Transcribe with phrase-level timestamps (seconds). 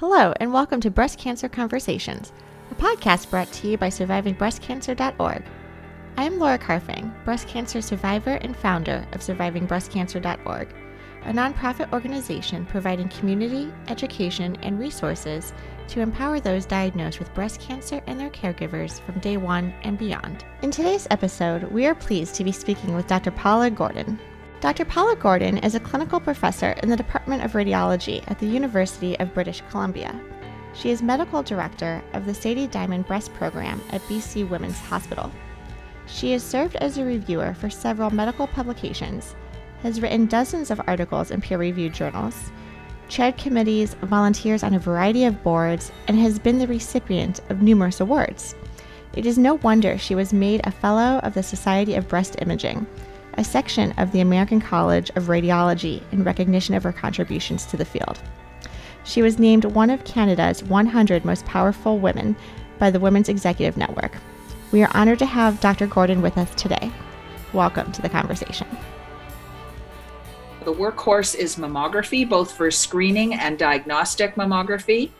[0.00, 2.30] Hello, and welcome to Breast Cancer Conversations,
[2.70, 5.42] a podcast brought to you by SurvivingBreastCancer.org.
[6.18, 10.68] I am Laura Carfang, breast cancer survivor and founder of SurvivingBreastCancer.org,
[11.24, 15.54] a nonprofit organization providing community, education, and resources
[15.88, 20.44] to empower those diagnosed with breast cancer and their caregivers from day one and beyond.
[20.60, 23.30] In today's episode, we are pleased to be speaking with Dr.
[23.30, 24.20] Paula Gordon,
[24.58, 24.86] Dr.
[24.86, 29.34] Paula Gordon is a clinical professor in the Department of Radiology at the University of
[29.34, 30.18] British Columbia.
[30.72, 35.30] She is medical director of the Sadie Diamond Breast Program at BC Women's Hospital.
[36.06, 39.36] She has served as a reviewer for several medical publications,
[39.82, 42.50] has written dozens of articles in peer reviewed journals,
[43.10, 48.00] chaired committees, volunteers on a variety of boards, and has been the recipient of numerous
[48.00, 48.54] awards.
[49.14, 52.86] It is no wonder she was made a Fellow of the Society of Breast Imaging
[53.36, 57.84] a section of the American College of Radiology in recognition of her contributions to the
[57.84, 58.18] field.
[59.04, 62.34] She was named one of Canada's 100 most powerful women
[62.78, 64.12] by the Women's Executive Network.
[64.72, 65.86] We are honored to have Dr.
[65.86, 66.90] Gordon with us today.
[67.52, 68.66] Welcome to the conversation.
[70.64, 75.10] The workhorse is mammography, both for screening and diagnostic mammography.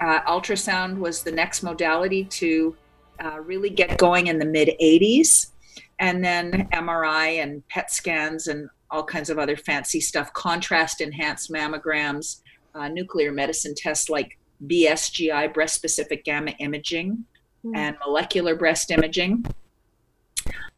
[0.00, 2.76] Uh, ultrasound was the next modality to
[3.22, 5.51] uh, really get going in the mid 80s
[5.98, 11.50] and then MRI and PET scans and all kinds of other fancy stuff, contrast enhanced
[11.50, 12.40] mammograms,
[12.74, 17.24] uh, nuclear medicine tests like BSGI, breast specific gamma imaging,
[17.64, 17.76] mm.
[17.76, 19.44] and molecular breast imaging.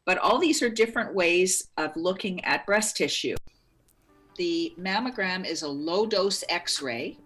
[0.04, 3.36] But all these are different ways of looking at breast tissue.
[4.36, 7.18] The mammogram is a low dose x ray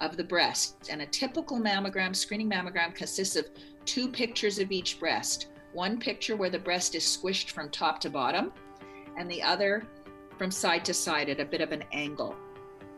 [0.00, 3.46] of the breast, and a typical mammogram, screening mammogram, consists of
[3.86, 8.08] two pictures of each breast one picture where the breast is squished from top to
[8.08, 8.50] bottom,
[9.18, 9.86] and the other
[10.38, 12.34] from side to side at a bit of an angle.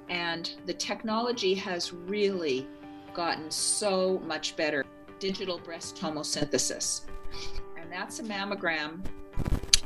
[0.09, 2.69] And the technology has really
[3.13, 4.85] gotten so much better.
[5.19, 7.03] Digital breast tomosynthesis.
[7.77, 9.05] And that's a mammogram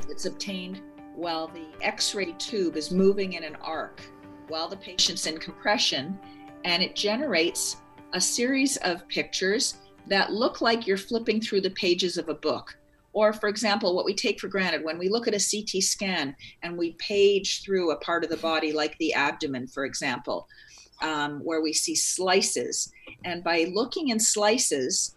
[0.07, 0.81] that's obtained
[1.15, 4.01] while the x ray tube is moving in an arc
[4.49, 6.19] while the patient's in compression,
[6.63, 7.77] and it generates
[8.13, 12.77] a series of pictures that look like you're flipping through the pages of a book.
[13.13, 16.35] Or, for example, what we take for granted when we look at a CT scan
[16.63, 20.47] and we page through a part of the body, like the abdomen, for example,
[21.01, 22.91] um, where we see slices.
[23.23, 25.15] And by looking in slices,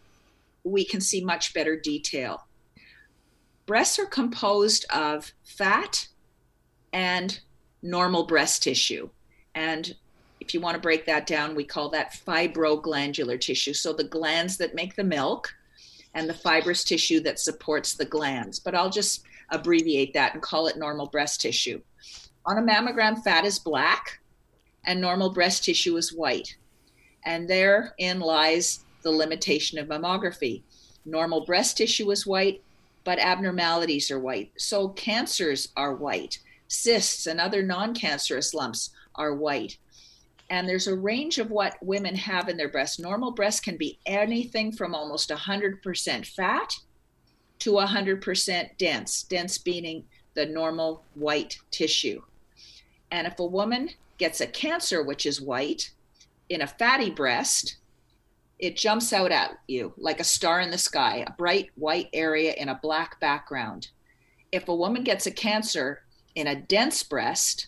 [0.62, 2.47] we can see much better detail.
[3.65, 6.09] Breasts are composed of fat
[6.93, 7.41] and
[7.83, 9.09] normal breast tissue.
[9.55, 9.97] And
[10.41, 13.73] if you want to break that down, we call that fibroglandular tissue.
[13.73, 15.55] So the glands that make the milk
[16.16, 18.59] and the fibrous tissue that supports the glands.
[18.59, 21.81] But I'll just abbreviate that and call it normal breast tissue.
[22.47, 24.21] On a mammogram, fat is black
[24.87, 26.56] and normal breast tissue is white.
[27.27, 30.62] And therein lies the limitation of mammography.
[31.04, 32.62] Normal breast tissue is white,
[33.04, 34.53] but abnormalities are white.
[34.56, 36.38] So cancers are white.
[36.66, 39.77] Cysts and other non cancerous lumps are white.
[40.49, 43.01] And there's a range of what women have in their breast.
[43.01, 46.73] Normal breast can be anything from almost 100% fat
[47.59, 52.23] to 100% dense, dense being the normal white tissue.
[53.11, 55.91] And if a woman gets a cancer, which is white,
[56.49, 57.77] in a fatty breast,
[58.59, 62.55] it jumps out at you like a star in the sky, a bright white area
[62.55, 63.89] in a black background.
[64.53, 66.03] If a woman gets a cancer
[66.34, 67.67] in a dense breast,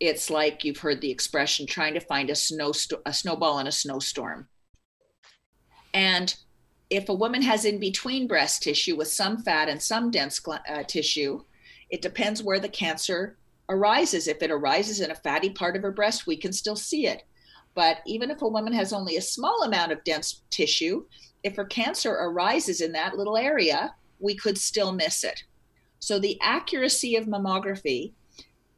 [0.00, 2.72] it's like you've heard the expression trying to find a snow
[3.04, 4.48] a snowball in a snowstorm.
[5.94, 6.34] And
[6.90, 10.82] if a woman has in between breast tissue with some fat and some dense uh,
[10.84, 11.40] tissue,
[11.90, 14.28] it depends where the cancer arises.
[14.28, 17.22] If it arises in a fatty part of her breast, we can still see it.
[17.74, 21.04] But even if a woman has only a small amount of dense tissue,
[21.42, 25.42] if her cancer arises in that little area, we could still miss it.
[25.98, 28.12] So the accuracy of mammography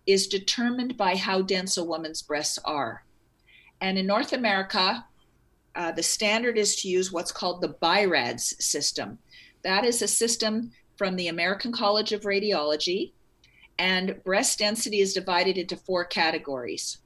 [0.08, 3.04] is determined by how dense a woman's breasts are.
[3.82, 5.04] And in North America,
[5.76, 9.18] uh, the standard is to use what's called the BI-RADS system.
[9.62, 13.12] That is a system from the American College of Radiology,
[13.78, 16.98] and breast density is divided into four categories.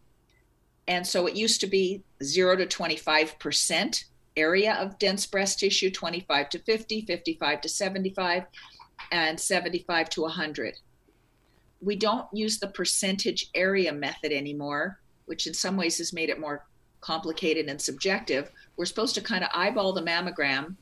[0.87, 4.05] And so it used to be 0 to 25%
[4.37, 8.45] area of dense breast tissue, 25 to 50, 55 to 75,
[9.11, 10.77] and 75 to 100
[11.83, 16.41] we don't use the percentage area method anymore, which in some ways has made it
[16.41, 16.65] more
[17.01, 18.51] complicated and subjective.
[18.77, 20.77] We're supposed to kind of eyeball the mammogram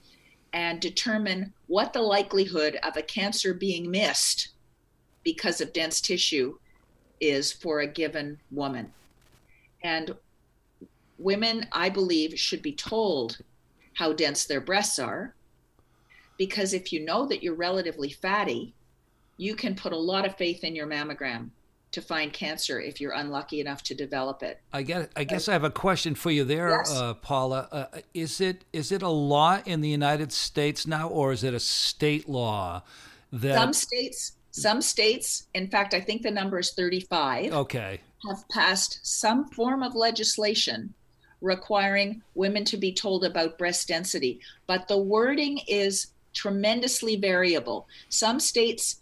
[0.52, 4.50] and determine what the likelihood of a cancer being missed
[5.25, 6.58] because of dense tissue
[7.20, 8.93] is for a given woman.
[9.82, 10.14] And
[11.19, 13.38] women, I believe, should be told
[13.94, 15.35] how dense their breasts are.
[16.37, 18.75] Because if you know that you're relatively fatty,
[19.40, 21.48] you can put a lot of faith in your mammogram
[21.92, 24.60] to find cancer if you're unlucky enough to develop it.
[24.72, 26.94] I guess I guess I have a question for you there, Yes.
[26.94, 27.66] uh, Paula.
[27.72, 31.54] Uh, is it is it a law in the United States now, or is it
[31.54, 32.82] a state law
[33.32, 33.54] that?
[33.54, 39.00] Some states, some states, in fact, I think the number is 35, okay, have passed
[39.02, 40.92] some form of legislation
[41.40, 47.88] requiring women to be told about breast density, but the wording is tremendously variable.
[48.10, 49.00] Some states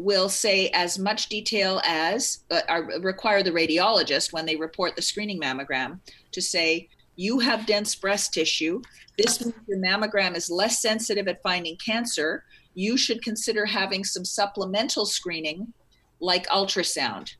[0.00, 5.38] will say as much detail as uh, require the radiologist when they report the screening
[5.38, 6.00] mammogram
[6.32, 8.80] to say you have dense breast tissue.
[9.18, 12.44] This means your mammogram is less sensitive at finding cancer.
[12.74, 15.74] You should consider having some supplemental screening
[16.18, 17.34] like ultrasound.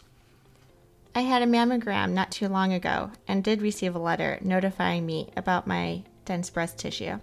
[1.15, 5.31] I had a mammogram not too long ago and did receive a letter notifying me
[5.37, 7.21] about my dense breast tissue.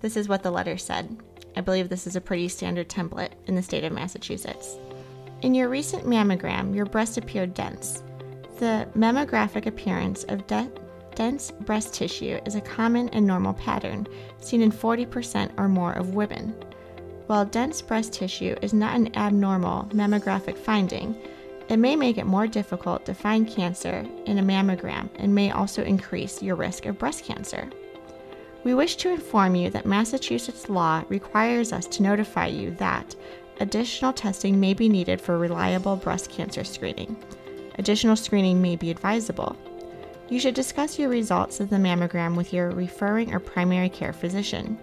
[0.00, 1.16] This is what the letter said.
[1.56, 4.76] I believe this is a pretty standard template in the state of Massachusetts.
[5.42, 8.02] In your recent mammogram, your breast appeared dense.
[8.58, 10.70] The mammographic appearance of de-
[11.14, 14.06] dense breast tissue is a common and normal pattern
[14.38, 16.54] seen in 40% or more of women.
[17.26, 21.16] While dense breast tissue is not an abnormal mammographic finding,
[21.68, 25.82] it may make it more difficult to find cancer in a mammogram and may also
[25.82, 27.68] increase your risk of breast cancer.
[28.66, 33.14] We wish to inform you that Massachusetts law requires us to notify you that
[33.60, 37.16] additional testing may be needed for reliable breast cancer screening.
[37.78, 39.56] Additional screening may be advisable.
[40.28, 44.76] You should discuss your results of the mammogram with your referring or primary care physician.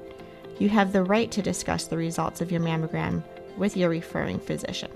[0.60, 3.22] You have the right to discuss the results of your mammogram
[3.58, 4.92] with your referring physician.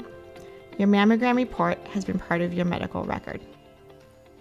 [0.78, 3.42] Your mammogram report has been part of your medical record.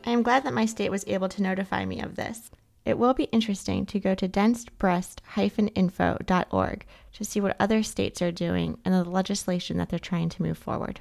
[0.05, 2.49] I am glad that my state was able to notify me of this.
[2.87, 8.79] It will be interesting to go to densebreast-info.org to see what other states are doing
[8.85, 11.01] and the legislation that they're trying to move forward.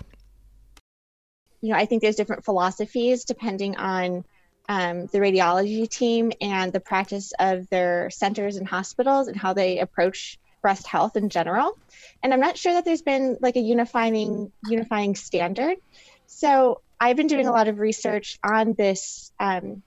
[1.61, 4.25] you know, I think there's different philosophies depending on
[4.67, 9.77] um, the radiology team and the practice of their centers and hospitals and how they
[9.79, 11.77] approach breast health in general.
[12.23, 15.77] And I'm not sure that there's been like a unifying unifying standard.
[16.25, 19.83] So I've been doing a lot of research on this um,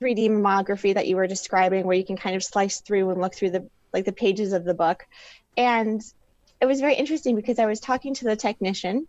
[0.00, 3.34] 3D mammography that you were describing, where you can kind of slice through and look
[3.34, 5.06] through the like the pages of the book,
[5.56, 6.02] and
[6.60, 9.08] it was very interesting because I was talking to the technician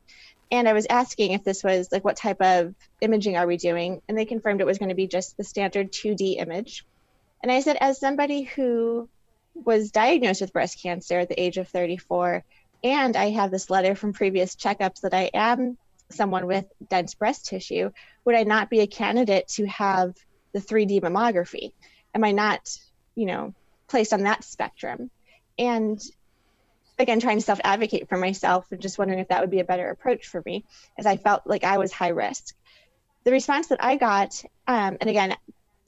[0.51, 4.01] and I was asking if this was like what type of imaging are we doing,
[4.07, 6.85] and they confirmed it was going to be just the standard 2D image.
[7.41, 9.09] And I said, as somebody who
[9.55, 12.43] was diagnosed with breast cancer at the age of 34,
[12.83, 15.77] and I have this letter from previous checkups that I am
[16.09, 17.91] someone with dense breast tissue,
[18.25, 20.15] would I not be a candidate to have
[20.53, 21.71] the 3D mammography?
[22.13, 22.77] Am I not,
[23.15, 23.53] you know,
[23.87, 25.09] placed on that spectrum?
[25.57, 26.01] And
[27.01, 29.89] again trying to self-advocate for myself and just wondering if that would be a better
[29.89, 30.63] approach for me
[30.97, 32.55] as i felt like i was high risk
[33.23, 35.35] the response that i got um, and again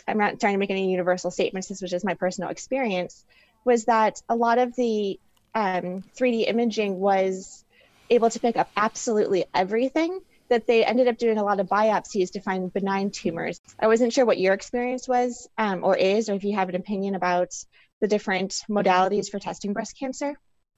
[0.08, 3.24] i'm not trying to make any universal statements this was just my personal experience
[3.64, 5.20] was that a lot of the
[5.56, 7.64] um, 3d imaging was
[8.10, 10.20] able to pick up absolutely everything
[10.54, 13.60] that they ended up doing a lot of biopsies to find benign tumors.
[13.80, 16.76] I wasn't sure what your experience was um, or is or if you have an
[16.76, 17.56] opinion about
[18.02, 20.36] the different modalities for testing breast cancer.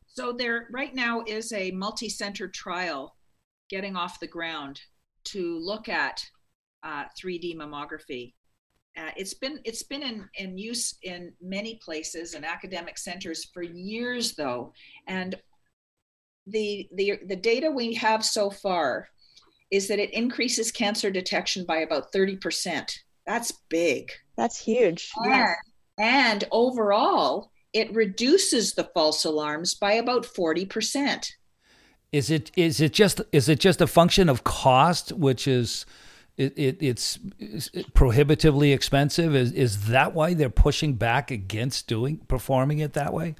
[0.07, 3.17] So there right now is a multi-center trial
[3.69, 4.79] getting off the ground
[5.25, 6.23] to look at
[6.81, 8.33] uh, 3D mammography.
[8.97, 13.61] Uh, it's been it's been in, in use in many places and academic centers for
[13.61, 14.71] years though,
[15.07, 15.35] and
[16.47, 19.09] the the the data we have so far
[19.75, 22.97] is that it increases cancer detection by about 30%.
[23.27, 24.11] That's big.
[24.37, 25.11] That's huge.
[25.25, 25.55] And,
[25.99, 31.29] and overall, it reduces the false alarms by about 40%.
[32.13, 35.85] Is it is it just is it just a function of cost, which is
[36.37, 39.35] it, it it's, it's prohibitively expensive?
[39.35, 43.35] Is is that why they're pushing back against doing performing it that way?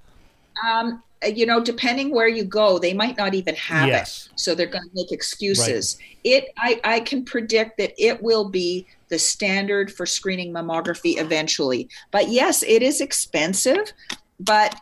[0.68, 4.30] Um, you know, depending where you go, they might not even have yes.
[4.32, 5.98] it, so they're going to make excuses.
[6.00, 6.18] Right.
[6.24, 11.90] It, I, I can predict that it will be the standard for screening mammography eventually.
[12.12, 13.92] But yes, it is expensive,
[14.40, 14.76] but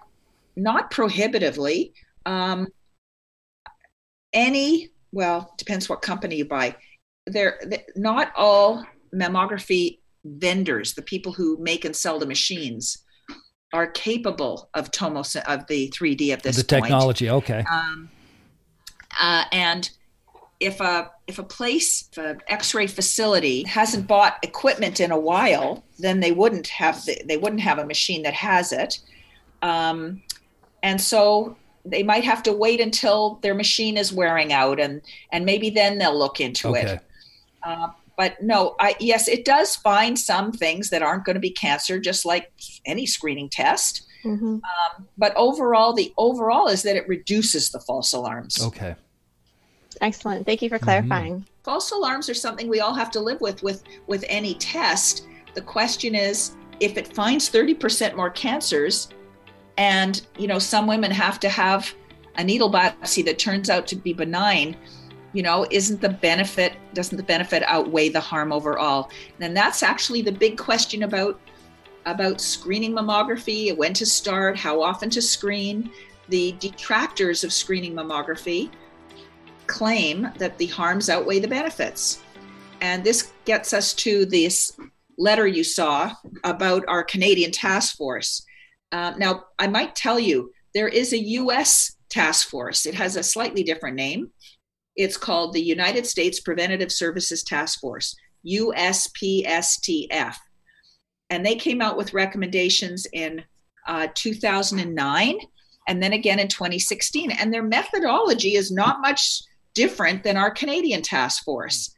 [0.56, 1.94] not prohibitively.
[2.26, 2.68] Um,
[4.34, 6.76] any well depends what company you buy
[7.28, 7.60] they're
[7.96, 13.04] not all mammography vendors the people who make and sell the machines
[13.74, 17.66] are capable of tomos of the 3d of this the technology okay.
[17.70, 18.10] Um,
[19.20, 19.90] uh, and
[20.60, 25.84] if a if a place if an x-ray facility hasn't bought equipment in a while
[26.00, 29.00] then they wouldn't have the, they wouldn't have a machine that has it.
[29.62, 30.22] Um,
[30.82, 35.02] and so they might have to wait until their machine is wearing out and
[35.32, 36.94] and maybe then they'll look into okay.
[36.94, 37.00] it
[37.64, 41.52] uh, but no I, yes it does find some things that aren't going to be
[41.52, 42.52] cancer just like
[42.86, 44.56] any screening test mm-hmm.
[44.56, 48.96] um, but overall the overall is that it reduces the false alarms okay
[50.02, 50.86] excellent thank you for mm-hmm.
[50.86, 51.64] clarifying mm-hmm.
[51.64, 55.62] false alarms are something we all have to live with with with any test the
[55.62, 59.10] question is if it finds 30% more cancers
[59.78, 61.94] and, you know, some women have to have
[62.36, 64.76] a needle biopsy that turns out to be benign.
[65.34, 69.10] You know, isn't the benefit, doesn't the benefit outweigh the harm overall?
[69.40, 71.40] And that's actually the big question about
[72.06, 75.90] about screening mammography, when to start, how often to screen.
[76.30, 78.70] The detractors of screening mammography
[79.68, 82.22] claim that the harms outweigh the benefits.
[82.82, 84.78] And this gets us to this
[85.18, 86.12] letter you saw
[86.44, 88.44] about our Canadian task force.
[88.92, 92.86] Uh, now, I might tell you there is a US task force.
[92.86, 94.32] It has a slightly different name.
[94.96, 100.36] It's called the United States Preventative Services Task Force, USPSTF.
[101.30, 103.44] And they came out with recommendations in
[103.88, 105.38] uh, 2009
[105.88, 107.32] and then again in 2016.
[107.32, 109.42] And their methodology is not much
[109.74, 111.94] different than our Canadian task force.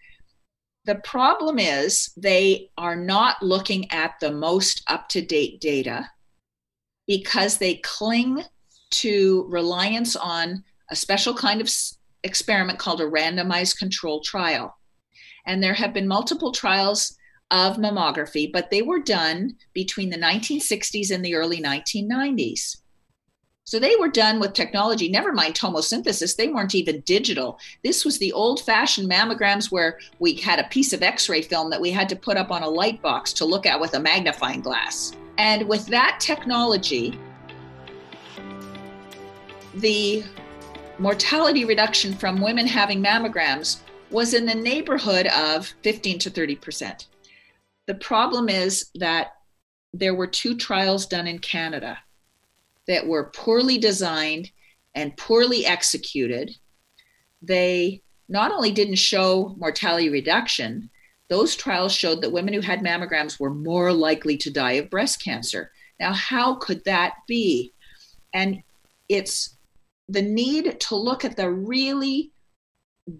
[0.85, 6.09] The problem is they are not looking at the most up to date data
[7.07, 8.43] because they cling
[8.91, 11.69] to reliance on a special kind of
[12.25, 14.75] experiment called a randomized control trial.
[15.45, 17.15] And there have been multiple trials
[17.51, 22.77] of mammography, but they were done between the 1960s and the early 1990s.
[23.67, 27.57] So they were done with technology, never mind tomosynthesis, they weren't even digital.
[27.83, 31.71] This was the old fashioned mammograms where we had a piece of x ray film
[31.71, 33.99] that we had to put up on a light box to look at with a
[33.99, 35.13] magnifying glass.
[35.39, 37.19] And with that technology,
[39.73, 40.23] the
[40.97, 43.79] mortality reduction from women having mammograms
[44.11, 47.07] was in the neighborhood of 15 to 30 percent.
[47.87, 49.33] The problem is that
[49.93, 51.97] there were two trials done in Canada
[52.87, 54.51] that were poorly designed
[54.93, 56.55] and poorly executed.
[57.41, 60.89] They not only didn't show mortality reduction,
[61.29, 65.23] those trials showed that women who had mammograms were more likely to die of breast
[65.23, 65.71] cancer.
[65.99, 67.73] Now, how could that be?
[68.33, 68.61] And
[69.09, 69.54] it's
[70.07, 72.31] the need to look at the really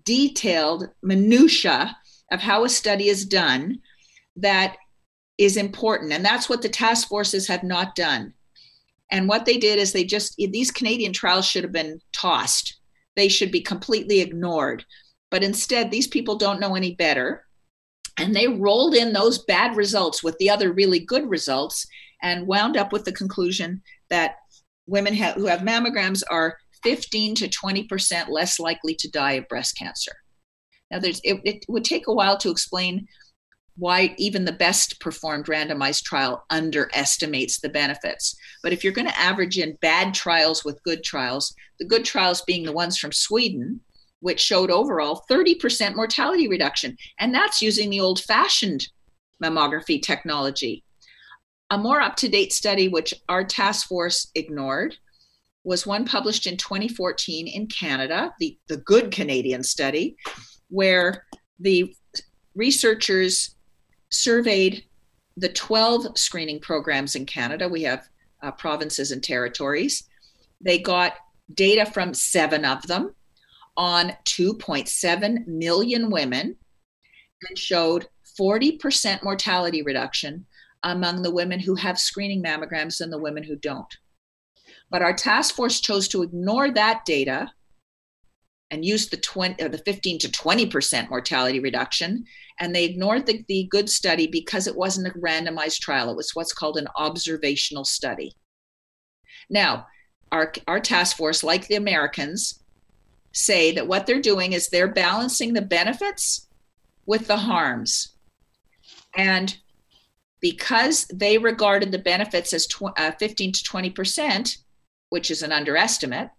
[0.04, 1.96] detailed minutia
[2.32, 3.80] of how a study is done
[4.36, 4.78] that
[5.38, 6.12] is important.
[6.12, 8.34] And that's what the task forces have not done.
[9.12, 12.80] And what they did is they just these canadian trials should have been tossed.
[13.16, 14.86] They should be completely ignored.
[15.30, 17.46] But instead these people don't know any better.
[18.18, 21.86] And they rolled in those bad results with the other really good results
[22.24, 24.38] and wound up with the conclusion that
[24.88, 29.76] women ha- who have mammograms are 15 to 20% less likely to die of breast
[29.76, 30.12] cancer.
[30.92, 33.08] Now, there's, it, it would take a while to explain
[33.76, 38.36] why even the best performed randomized trial underestimates the benefits.
[38.62, 42.44] But if you're going to average in bad trials with good trials, the good trials
[42.44, 43.82] being the ones from Sweden,
[44.20, 46.96] which showed overall 30% mortality reduction.
[47.20, 48.88] And that's using the old fashioned
[49.44, 50.84] mammography technology.
[51.72, 54.98] A more up to date study, which our task force ignored,
[55.66, 60.16] was one published in 2014 in Canada, the, the good Canadian study,
[60.70, 61.26] where
[61.60, 61.94] the
[62.54, 63.56] researchers
[64.10, 64.86] surveyed
[65.38, 67.68] the 12 screening programs in Canada.
[67.68, 68.08] We have
[68.44, 70.08] uh, provinces and territories.
[70.62, 71.14] They got
[71.54, 73.16] data from seven of them
[73.76, 76.56] on 2.7 million women
[77.50, 78.08] and showed
[78.40, 80.46] 40% mortality reduction
[80.84, 83.98] among the women who have screening mammograms than the women who don't.
[84.96, 87.52] But our task force chose to ignore that data
[88.72, 92.24] and use the 20 or the 15 to 20% mortality reduction.
[92.62, 96.10] And they ignored the, the good study because it wasn't a randomized trial.
[96.10, 98.38] It was what's called an observational study.
[99.50, 99.88] Now
[100.32, 102.64] our, our task force like the americans
[103.34, 106.48] say that what they're doing is they're balancing the benefits
[107.06, 108.14] with the harms.
[109.18, 109.58] And
[110.40, 114.58] because they regarded the benefits as tw- uh, 15 to 20 percent
[115.10, 116.30] which is an underestimate,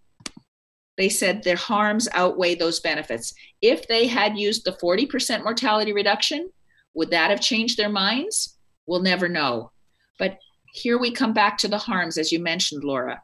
[0.96, 3.34] they said their harms outweigh those benefits.
[3.60, 6.50] If they had used the 40% mortality reduction,
[6.94, 8.56] would that have changed their minds?
[8.86, 9.72] We'll never know.
[10.18, 10.38] But
[10.72, 13.22] here we come back to the harms, as you mentioned, Laura.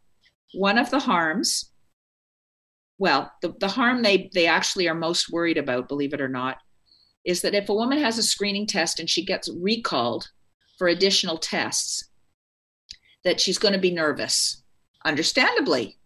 [0.53, 1.71] One of the harms,
[2.99, 6.59] well, the, the harm they, they actually are most worried about, believe it or not,
[7.25, 10.29] is that if a woman has a screening test and she gets recalled
[10.77, 12.11] for additional tests,
[13.25, 14.62] that she's going to be nervous
[15.05, 15.99] understandably.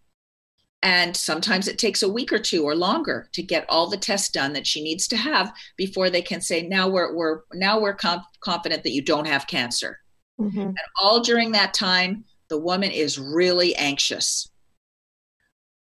[0.82, 4.30] And sometimes it takes a week or two or longer to get all the tests
[4.30, 7.96] done that she needs to have before they can say, now we're, we're now we're
[8.40, 9.98] confident that you don't have cancer.
[10.40, 10.60] Mm-hmm.
[10.60, 14.48] And all during that time, the woman is really anxious.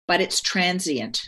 [0.08, 1.22] But it's transient.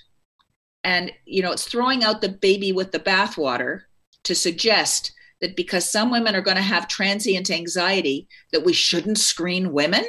[0.84, 3.82] And, you know, it's throwing out the baby with the bathwater
[4.24, 5.12] to suggest
[5.42, 10.06] that because some women are going to have transient anxiety, that we shouldn't screen women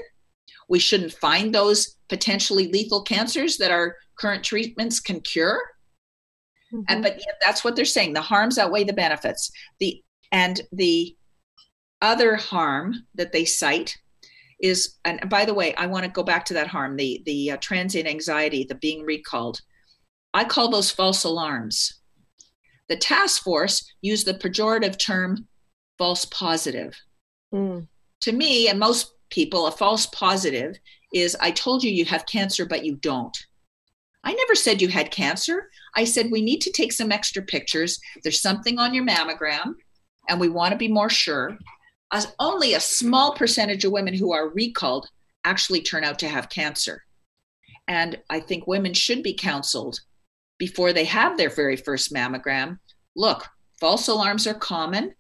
[0.69, 5.61] we shouldn't find those potentially lethal cancers that our current treatments can cure.
[6.73, 6.83] Mm-hmm.
[6.89, 8.13] And but yeah, that's what they're saying.
[8.13, 9.51] The harms outweigh the benefits.
[9.81, 11.17] The and the
[12.03, 13.97] other harm that they cite
[14.61, 17.51] is and by the way i want to go back to that harm the the
[17.53, 19.61] uh, transient anxiety the being recalled
[20.35, 22.01] i call those false alarms
[22.89, 25.47] the task force used the pejorative term
[25.99, 26.95] false positive
[27.53, 27.87] mm.
[28.21, 30.79] to me and most people a false positive
[31.13, 33.37] is I told you you have cancer, but you don't.
[34.25, 35.71] I never said you had cancer.
[35.95, 38.01] I said we need to take some extra pictures.
[38.23, 39.75] There's something on your mammogram,
[40.29, 41.57] and we want to be more sure.
[42.13, 45.09] As only a small percentage of women who are recalled
[45.45, 47.03] actually turn out to have cancer.
[47.89, 50.01] And I think women should be counseled
[50.59, 52.79] before they have their very first mammogram.
[53.15, 53.47] Look,
[53.79, 55.15] false alarms are common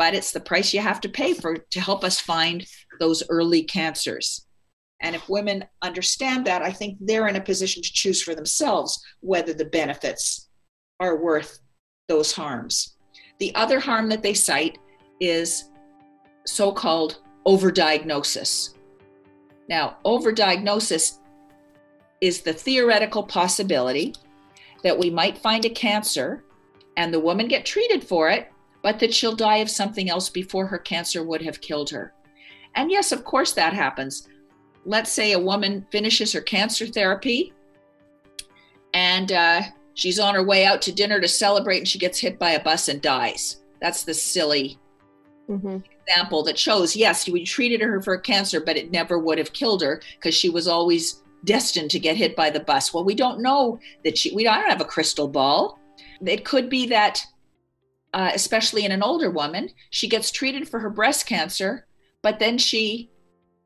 [0.00, 2.66] but it's the price you have to pay for to help us find
[3.00, 4.46] those early cancers.
[5.02, 8.98] And if women understand that, I think they're in a position to choose for themselves
[9.20, 10.48] whether the benefits
[11.00, 11.60] are worth
[12.08, 12.96] those harms.
[13.40, 14.78] The other harm that they cite
[15.20, 15.68] is
[16.46, 18.76] so called overdiagnosis.
[19.68, 21.18] Now, overdiagnosis
[22.22, 24.14] is the theoretical possibility
[24.82, 26.42] that we might find a cancer
[26.96, 28.50] and the woman get treated for it
[28.82, 32.12] but that she'll die of something else before her cancer would have killed her.
[32.74, 34.28] And yes, of course, that happens.
[34.84, 37.52] Let's say a woman finishes her cancer therapy
[38.94, 39.62] and uh,
[39.94, 42.62] she's on her way out to dinner to celebrate and she gets hit by a
[42.62, 43.58] bus and dies.
[43.80, 44.78] That's the silly
[45.48, 45.78] mm-hmm.
[46.06, 49.82] example that shows yes, we treated her for cancer, but it never would have killed
[49.82, 52.92] her because she was always destined to get hit by the bus.
[52.92, 55.78] Well, we don't know that she, we don't have a crystal ball.
[56.24, 57.24] It could be that
[58.12, 61.86] uh, especially in an older woman, she gets treated for her breast cancer,
[62.22, 63.10] but then she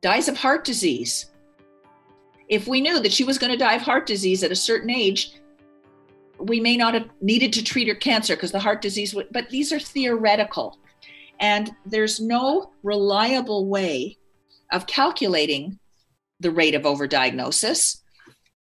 [0.03, 1.31] dies of heart disease.
[2.49, 4.91] If we knew that she was going to die of heart disease at a certain
[4.91, 5.33] age,
[6.39, 9.49] we may not have needed to treat her cancer because the heart disease would, but
[9.49, 10.79] these are theoretical.
[11.41, 14.19] And there's no reliable way
[14.73, 15.79] of calculating
[16.41, 18.03] the rate of overdiagnosis.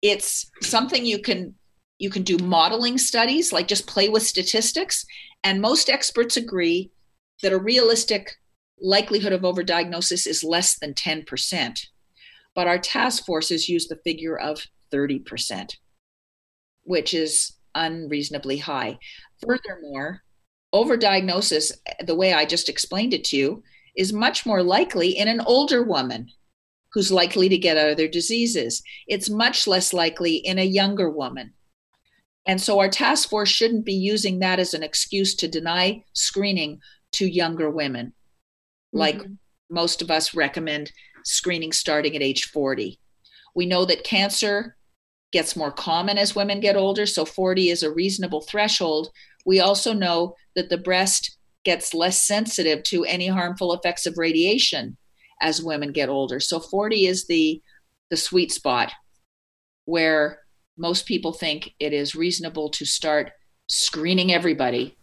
[0.02, 1.54] It's something you can
[1.98, 5.04] you can do modeling studies like just play with statistics
[5.44, 6.90] and most experts agree
[7.42, 8.36] that a realistic
[8.80, 11.80] likelihood of overdiagnosis is less than 10%.
[12.54, 15.70] But our task forces use the figure of 30%,
[16.82, 18.98] which is unreasonably high.
[19.46, 20.22] Furthermore,
[20.74, 21.72] overdiagnosis,
[22.04, 23.62] the way I just explained it to you,
[23.96, 26.28] is much more likely in an older woman
[26.92, 28.82] who's likely to get other diseases.
[29.06, 31.52] It's much less likely in a younger woman.
[32.48, 36.80] And so our task force shouldn't be using that as an excuse to deny screening
[37.12, 38.06] to younger women.
[38.06, 38.98] Mm-hmm.
[38.98, 39.22] Like
[39.70, 40.90] most of us recommend
[41.24, 42.98] screening starting at age 40.
[43.54, 44.76] We know that cancer
[45.30, 49.10] gets more common as women get older, so 40 is a reasonable threshold.
[49.44, 54.96] We also know that the breast gets less sensitive to any harmful effects of radiation
[55.42, 56.40] as women get older.
[56.40, 57.62] So 40 is the
[58.10, 58.90] the sweet spot
[59.84, 60.40] where
[60.78, 63.32] most people think it is reasonable to start
[63.66, 64.96] screening everybody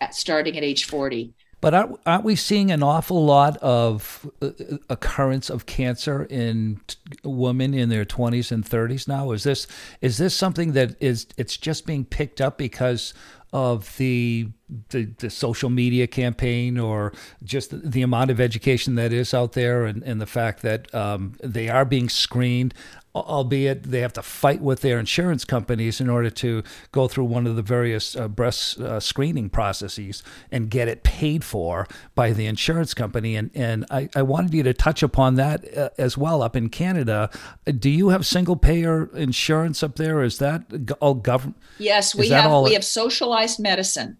[0.00, 1.34] at starting at age 40.
[1.60, 4.50] But aren't, aren't we seeing an awful lot of uh,
[4.90, 9.30] occurrence of cancer in t- women in their 20s and 30s now?
[9.32, 9.66] Is this
[10.02, 13.14] is this something that is it's just being picked up because
[13.54, 14.48] of the,
[14.90, 17.12] the, the social media campaign or
[17.44, 20.92] just the, the, amount of education that is out there and, and the fact that
[20.92, 22.74] um, they are being screened
[23.14, 27.46] albeit they have to fight with their insurance companies in order to go through one
[27.46, 32.46] of the various uh, breast uh, screening processes and get it paid for by the
[32.46, 33.36] insurance company.
[33.36, 36.68] And and I, I wanted you to touch upon that uh, as well up in
[36.68, 37.30] Canada.
[37.66, 40.22] Do you have single payer insurance up there?
[40.22, 40.64] Is that
[41.00, 41.56] all government?
[41.78, 42.50] Yes, we have.
[42.64, 44.16] We have socialized medicine,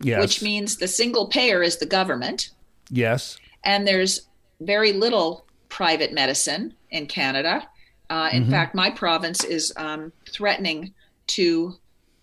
[0.00, 0.20] yes.
[0.20, 2.50] which means the single payer is the government.
[2.88, 4.22] Yes, and there's
[4.60, 7.68] very little private medicine in Canada.
[8.10, 8.50] Uh, in mm-hmm.
[8.50, 10.92] fact, my province is um, threatening
[11.28, 11.74] to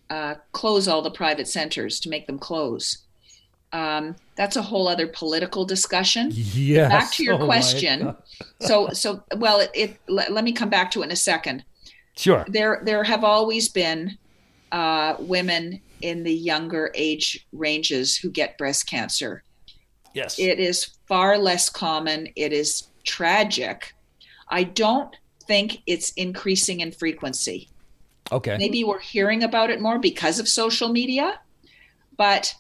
[0.10, 3.00] uh, close all the private centers to make them close.
[3.72, 6.30] Um, that's a whole other political discussion.
[6.34, 6.92] Yes.
[6.92, 8.16] Back to your oh question.
[8.62, 11.64] so, so well, it, it let, let, me come back to it in a second.
[12.18, 12.46] Sure.
[12.50, 14.18] There, there have always been
[14.72, 19.44] uh, women in the younger age ranges who get breast cancer.
[20.14, 20.38] Yes.
[20.38, 22.28] It is far less common.
[22.36, 23.94] It is tragic.
[24.50, 25.16] I don't
[25.48, 27.70] think it's increasing in frequency.
[28.32, 28.58] Okay.
[28.58, 31.40] Maybe we're hearing about it more because of social media,
[32.18, 32.54] but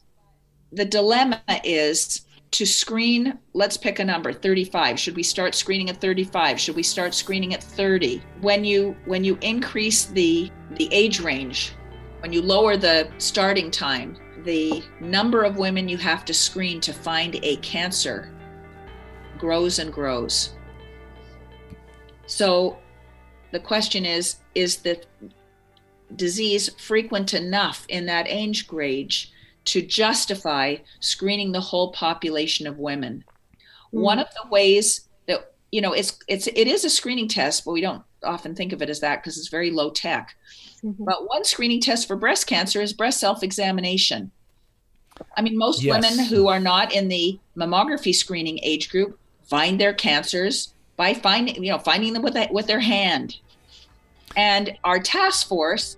[0.71, 2.21] the dilemma is
[2.51, 6.83] to screen let's pick a number 35 should we start screening at 35 should we
[6.83, 11.73] start screening at 30 when you when you increase the the age range
[12.21, 16.93] when you lower the starting time the number of women you have to screen to
[16.93, 18.31] find a cancer
[19.37, 20.56] grows and grows
[22.27, 22.77] so
[23.51, 25.01] the question is is the
[26.15, 29.31] disease frequent enough in that age range
[29.65, 33.23] to justify screening the whole population of women?
[33.87, 33.99] Mm-hmm.
[33.99, 37.71] One of the ways that you know it's it's it is a screening test, but
[37.71, 40.35] we don't often think of it as that because it's very low tech.
[40.83, 41.03] Mm-hmm.
[41.03, 44.31] But one screening test for breast cancer is breast self examination.
[45.35, 45.95] I mean, most yes.
[45.95, 51.63] women who are not in the mammography screening age group find their cancers by finding
[51.63, 53.37] you know finding them with a, with their hand.
[54.35, 55.97] And our task force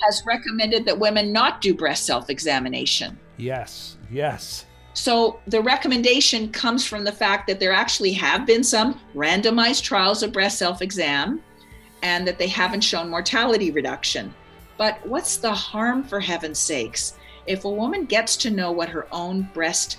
[0.00, 4.66] has recommended that women not do breast self examination yes yes.
[4.94, 10.24] So the recommendation comes from the fact that there actually have been some randomized trials
[10.24, 11.40] of breast self exam
[12.02, 14.34] and that they haven't shown mortality reduction.
[14.76, 17.14] But what's the harm for heaven's sakes
[17.46, 19.98] if a woman gets to know what her own breast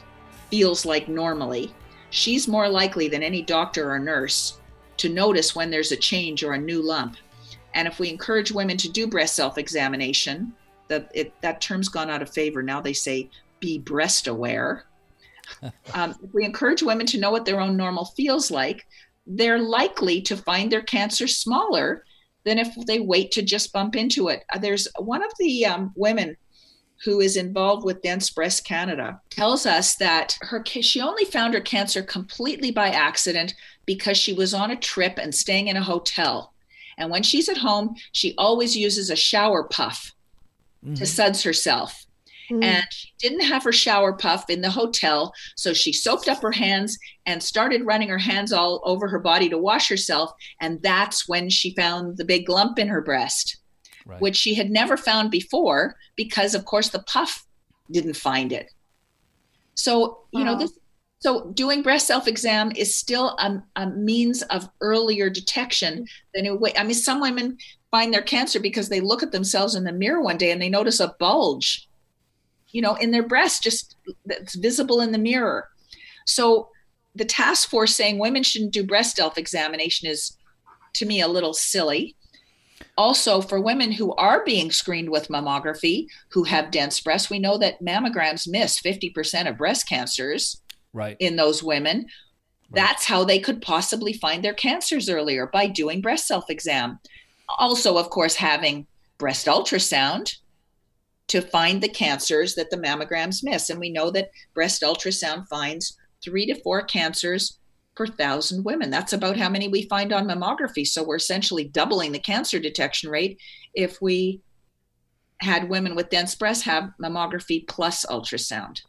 [0.49, 1.73] feels like normally
[2.09, 4.59] she's more likely than any doctor or nurse
[4.97, 7.17] to notice when there's a change or a new lump.
[7.73, 10.53] And if we encourage women to do breast self examination,
[10.87, 12.61] that that term's gone out of favor.
[12.61, 14.85] Now they say be breast aware.
[15.93, 18.85] um, if we encourage women to know what their own normal feels like,
[19.25, 22.03] they're likely to find their cancer smaller
[22.43, 24.43] than if they wait to just bump into it.
[24.53, 26.35] Uh, there's one of the um, women
[27.03, 31.61] who is involved with Dense Breast Canada, tells us that her she only found her
[31.61, 36.53] cancer completely by accident because she was on a trip and staying in a hotel.
[36.97, 40.13] And when she's at home, she always uses a shower puff
[40.83, 40.95] mm-hmm.
[40.95, 42.05] to suds herself.
[42.51, 42.63] Mm-hmm.
[42.63, 45.33] And she didn't have her shower puff in the hotel.
[45.55, 49.49] So she soaked up her hands and started running her hands all over her body
[49.49, 50.31] to wash herself.
[50.59, 53.57] And that's when she found the big lump in her breast
[54.09, 54.21] right.
[54.21, 57.45] which she had never found before because, of course, the puff
[57.91, 58.71] didn't find it.
[59.75, 60.45] So, you wow.
[60.45, 60.61] know, uh-huh.
[60.61, 60.79] this
[61.21, 66.71] so doing breast self-exam is still a, a means of earlier detection than a way.
[66.77, 67.57] I mean, some women
[67.91, 70.69] find their cancer because they look at themselves in the mirror one day and they
[70.69, 71.89] notice a bulge,
[72.69, 75.67] you know, in their breast, just that's visible in the mirror.
[76.25, 76.69] So
[77.15, 80.37] the task force saying women shouldn't do breast self-examination is
[80.93, 82.15] to me a little silly
[82.97, 87.57] also for women who are being screened with mammography who have dense breasts we know
[87.57, 90.61] that mammograms miss 50% of breast cancers
[90.93, 91.17] right.
[91.19, 92.05] in those women.
[92.71, 92.83] Right.
[92.83, 96.99] that's how they could possibly find their cancers earlier by doing breast self exam
[97.57, 98.85] also of course having
[99.17, 100.35] breast ultrasound
[101.29, 103.69] to find the cancers that the mammograms miss.
[103.69, 107.58] And we know that breast ultrasound finds 3 to 4 cancers
[107.99, 108.89] per thousand women.
[108.89, 110.87] That's about how many we find on mammography.
[110.87, 113.41] So we're essentially doubling the cancer detection rate
[113.73, 114.39] if we
[115.41, 118.79] had women with dense breasts have mammography plus ultrasound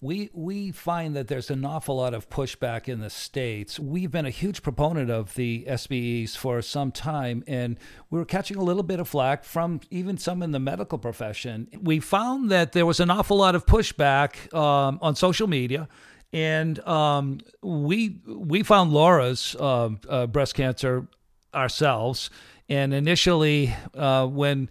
[0.00, 3.78] we we find that there's an awful lot of pushback in the states.
[3.78, 8.56] We've been a huge proponent of the SBEs for some time, and we were catching
[8.56, 11.68] a little bit of flack from even some in the medical profession.
[11.78, 15.88] We found that there was an awful lot of pushback um, on social media.
[16.32, 21.08] And um, we we found Laura's uh, uh, breast cancer
[21.52, 22.30] ourselves,
[22.68, 24.68] and initially uh, when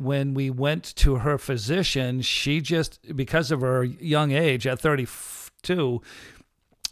[0.00, 6.00] when we went to her physician, she just, because of her young age at 32,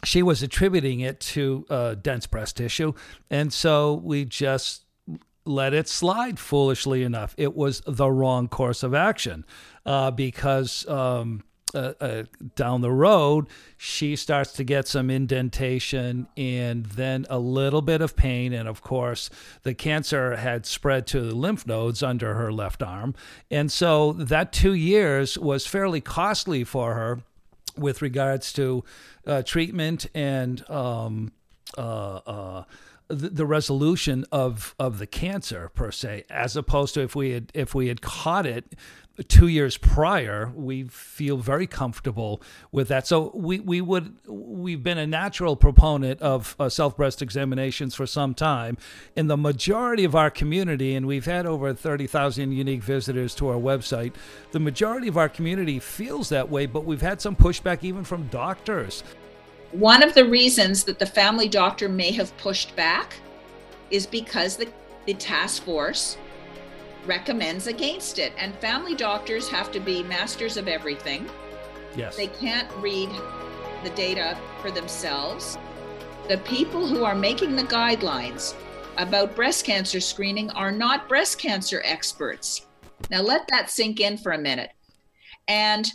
[0.03, 2.93] she was attributing it to uh, dense breast tissue.
[3.31, 4.85] And so we just
[5.43, 7.33] let it slide foolishly enough.
[7.35, 9.43] It was the wrong course of action
[9.87, 12.23] uh, because um, uh, uh,
[12.55, 18.15] down the road, she starts to get some indentation and then a little bit of
[18.15, 18.53] pain.
[18.53, 19.29] And of course,
[19.63, 23.15] the cancer had spread to the lymph nodes under her left arm.
[23.51, 27.21] And so that two years was fairly costly for her
[27.77, 28.83] with regards to
[29.25, 31.31] uh, treatment and um,
[31.77, 32.63] uh, uh,
[33.09, 37.73] the, resolution of of the cancer per se, as opposed to if we had if
[37.73, 38.75] we had caught it
[39.27, 42.41] two years prior, we feel very comfortable
[42.71, 43.05] with that.
[43.05, 48.05] So we, we would we've been a natural proponent of uh, self breast examinations for
[48.05, 48.77] some time.
[49.15, 53.49] In the majority of our community, and we've had over thirty thousand unique visitors to
[53.49, 54.13] our website,
[54.51, 56.65] the majority of our community feels that way.
[56.65, 59.03] But we've had some pushback even from doctors.
[59.71, 63.13] One of the reasons that the family doctor may have pushed back
[63.91, 64.67] is because the,
[65.05, 66.17] the task force
[67.05, 68.33] recommends against it.
[68.37, 71.29] And family doctors have to be masters of everything.
[71.95, 72.17] Yes.
[72.17, 73.09] They can't read
[73.83, 75.57] the data for themselves.
[76.27, 78.55] The people who are making the guidelines
[78.97, 82.67] about breast cancer screening are not breast cancer experts.
[83.09, 84.71] Now, let that sink in for a minute.
[85.47, 85.89] And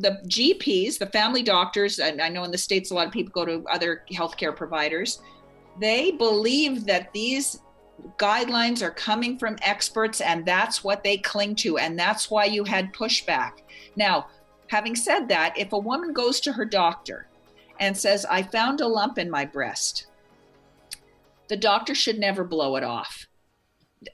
[0.00, 3.32] the GPs, the family doctors, and I know in the States a lot of people
[3.32, 5.20] go to other healthcare providers,
[5.80, 7.60] they believe that these
[8.16, 12.64] guidelines are coming from experts and that's what they cling to and that's why you
[12.64, 13.52] had pushback.
[13.96, 14.28] Now
[14.68, 17.26] having said that if a woman goes to her doctor
[17.80, 20.06] and says i found a lump in my breast
[21.48, 23.26] the doctor should never blow it off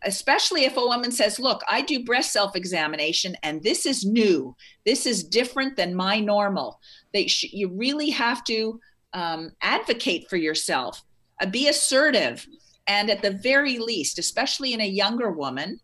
[0.05, 4.55] especially if a woman says look i do breast self examination and this is new
[4.87, 6.81] this is different than my normal
[7.12, 8.81] they sh- you really have to
[9.12, 11.03] um, advocate for yourself
[11.40, 12.47] uh, be assertive
[12.87, 15.81] and at the very least, especially in a younger woman,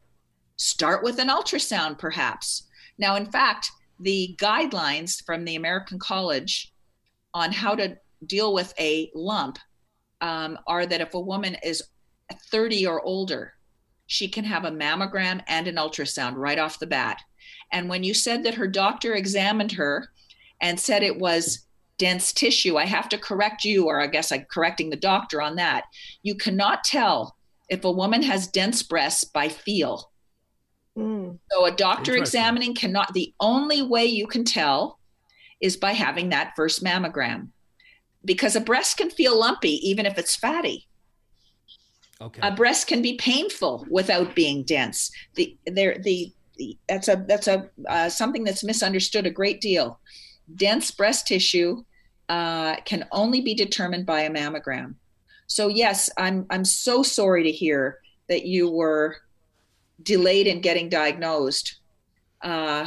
[0.57, 2.69] start with an ultrasound perhaps.
[2.99, 6.73] Now, in fact, the guidelines from the American College
[7.33, 9.59] on how to deal with a lump
[10.21, 11.83] um, are that if a woman is
[12.51, 13.55] 30 or older,
[14.11, 17.23] she can have a mammogram and an ultrasound right off the bat.
[17.71, 20.11] And when you said that her doctor examined her
[20.61, 21.65] and said it was
[21.97, 25.55] dense tissue, I have to correct you, or I guess I'm correcting the doctor on
[25.57, 25.85] that.
[26.25, 27.37] You cannot tell
[27.69, 30.11] if a woman has dense breasts by feel.
[30.99, 31.39] Mm.
[31.53, 34.99] So a doctor examining cannot, the only way you can tell
[35.61, 37.51] is by having that first mammogram
[38.25, 40.89] because a breast can feel lumpy even if it's fatty.
[42.21, 42.41] Okay.
[42.43, 45.11] A breast can be painful without being dense.
[45.37, 50.01] The there the, the that's a that's a uh, something that's misunderstood a great deal.
[50.55, 51.83] Dense breast tissue
[52.29, 54.97] uh, can only be determined by a mammogram.
[55.47, 59.17] So yes, I'm I'm so sorry to hear that you were
[60.03, 61.79] delayed in getting diagnosed.
[62.43, 62.87] Uh,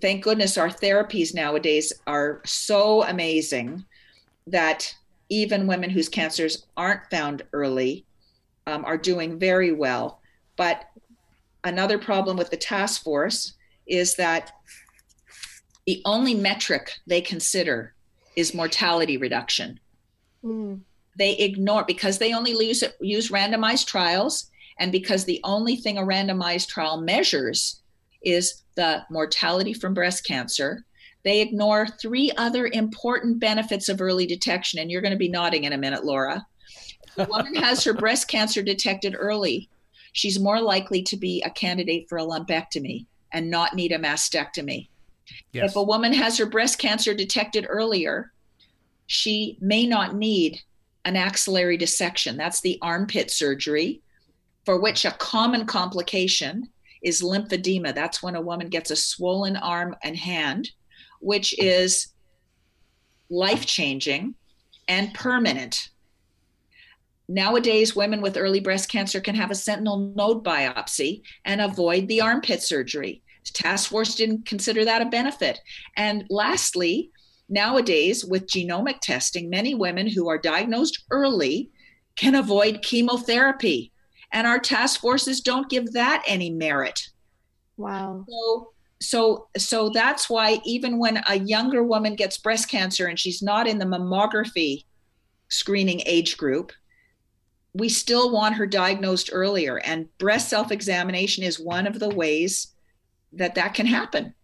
[0.00, 3.84] thank goodness our therapies nowadays are so amazing
[4.46, 4.94] that
[5.28, 8.04] even women whose cancers aren't found early
[8.66, 10.20] um, are doing very well.
[10.56, 10.84] But
[11.64, 13.54] another problem with the task force
[13.86, 14.52] is that
[15.86, 17.94] the only metric they consider
[18.36, 19.78] is mortality reduction.
[20.42, 20.80] Mm.
[21.16, 26.02] They ignore because they only use, use randomized trials, and because the only thing a
[26.02, 27.80] randomized trial measures
[28.22, 30.84] is the mortality from breast cancer.
[31.22, 35.64] They ignore three other important benefits of early detection, and you're going to be nodding
[35.64, 36.44] in a minute, Laura.
[37.16, 39.68] If a woman has her breast cancer detected early,
[40.12, 44.88] she's more likely to be a candidate for a lumpectomy and not need a mastectomy.
[45.52, 45.70] Yes.
[45.70, 48.32] If a woman has her breast cancer detected earlier,
[49.06, 50.60] she may not need
[51.04, 52.36] an axillary dissection.
[52.36, 54.00] That's the armpit surgery,
[54.64, 56.68] for which a common complication
[57.02, 57.94] is lymphedema.
[57.94, 60.70] That's when a woman gets a swollen arm and hand,
[61.20, 62.08] which is
[63.30, 64.34] life changing.
[64.88, 65.88] and permanent.
[67.28, 72.20] Nowadays, women with early breast cancer can have a sentinel node biopsy and avoid the
[72.20, 73.22] armpit surgery.
[73.44, 75.60] Task force didn't consider that a benefit.
[75.96, 77.10] And lastly,
[77.48, 81.70] nowadays, with genomic testing, many women who are diagnosed early
[82.16, 83.92] can avoid chemotherapy.
[84.32, 87.08] And our task forces don't give that any merit.
[87.76, 88.24] Wow.
[88.28, 93.42] So, so, so that's why even when a younger woman gets breast cancer and she's
[93.42, 94.84] not in the mammography
[95.48, 96.72] screening age group,
[97.74, 99.78] we still want her diagnosed earlier.
[99.78, 102.68] And breast self examination is one of the ways
[103.32, 104.34] that that can happen.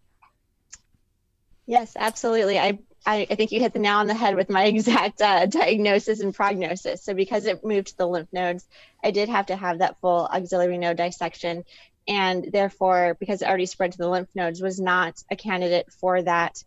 [1.65, 2.59] Yes, absolutely.
[2.59, 5.45] I, I, I think you hit the nail on the head with my exact uh,
[5.45, 7.03] diagnosis and prognosis.
[7.03, 8.67] So, because it moved to the lymph nodes,
[9.03, 11.63] I did have to have that full axillary node dissection.
[12.07, 16.21] And therefore, because it already spread to the lymph nodes, was not a candidate for
[16.21, 16.61] that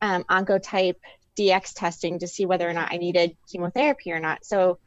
[0.00, 0.96] um, oncotype
[1.38, 4.44] DX testing to see whether or not I needed chemotherapy or not.
[4.44, 4.78] So,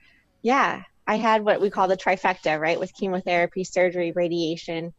[0.41, 4.93] yeah, I had what we call the trifecta, right, with chemotherapy, surgery, radiation,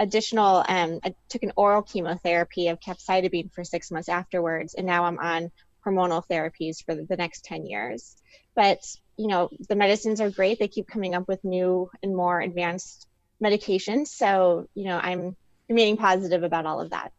[0.00, 5.04] additional um, I took an oral chemotherapy of capecitabine for six months afterwards, and now
[5.04, 5.52] I'm on
[5.86, 8.16] hormonal therapies for the next 10 years.
[8.56, 8.80] But
[9.16, 10.58] you know, the medicines are great.
[10.58, 13.06] They keep coming up with new and more advanced
[13.42, 14.08] medications.
[14.08, 15.36] So, you know, I'm
[15.68, 17.12] remaining positive about all of that.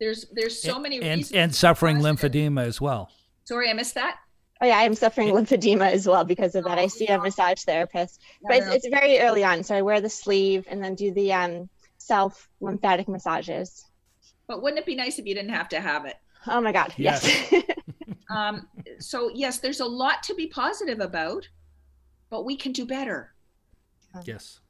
[0.00, 3.10] There's there's so many and, and suffering lymphedema as well.
[3.44, 4.16] Sorry, I missed that.
[4.64, 6.78] Oh yeah, I'm suffering lymphedema as well because of that.
[6.78, 9.62] I see a massage therapist, but it's, it's very early on.
[9.62, 13.84] So I wear the sleeve and then do the um, self lymphatic massages.
[14.46, 16.16] But wouldn't it be nice if you didn't have to have it?
[16.46, 17.52] Oh my God, yes.
[17.52, 17.62] yes.
[18.30, 18.66] um,
[19.00, 21.46] so, yes, there's a lot to be positive about,
[22.30, 23.34] but we can do better.
[24.24, 24.60] Yes.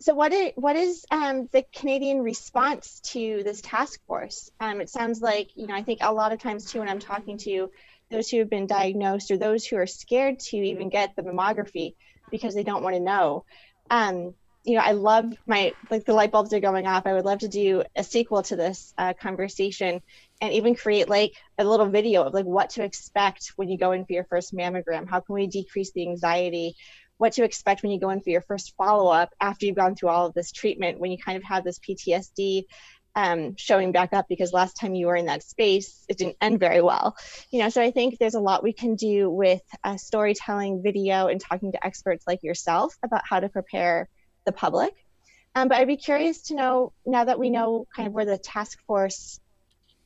[0.00, 4.50] So, what is, what is um, the Canadian response to this task force?
[4.58, 6.98] Um, it sounds like, you know, I think a lot of times too, when I'm
[6.98, 7.70] talking to
[8.10, 11.94] those who have been diagnosed or those who are scared to even get the mammography
[12.30, 13.44] because they don't want to know.
[13.90, 17.06] Um, you know, I love my like the light bulbs are going off.
[17.06, 20.02] I would love to do a sequel to this uh, conversation
[20.40, 23.92] and even create like a little video of like what to expect when you go
[23.92, 25.08] in for your first mammogram.
[25.08, 26.76] How can we decrease the anxiety?
[27.16, 29.96] What to expect when you go in for your first follow up after you've gone
[29.96, 32.64] through all of this treatment when you kind of have this PTSD
[33.14, 36.60] um, showing back up because last time you were in that space, it didn't end
[36.60, 37.16] very well.
[37.50, 41.26] You know, so I think there's a lot we can do with uh, storytelling, video,
[41.26, 44.08] and talking to experts like yourself about how to prepare
[44.46, 44.94] the public.
[45.54, 48.38] Um, but I'd be curious to know now that we know kind of where the
[48.38, 49.40] task force,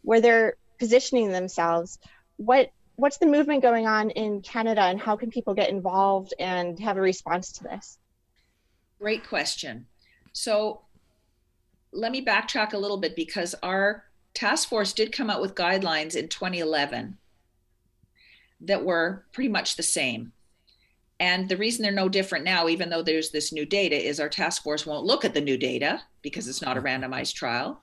[0.03, 1.99] where they're positioning themselves,
[2.37, 6.79] what what's the movement going on in Canada, and how can people get involved and
[6.79, 7.99] have a response to this?
[8.99, 9.87] Great question.
[10.33, 10.83] So
[11.93, 16.17] let me backtrack a little bit because our task force did come out with guidelines
[16.17, 17.19] in 2011
[18.63, 20.33] that were pretty much the same.
[21.21, 24.29] And the reason they're no different now, even though there's this new data, is our
[24.29, 27.83] task force won't look at the new data because it's not a randomized trial.